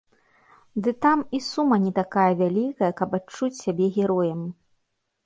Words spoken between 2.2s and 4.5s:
вялікая, каб адчуць сябе героем.